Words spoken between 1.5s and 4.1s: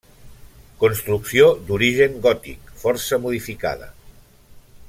d'origen gòtic força modificada.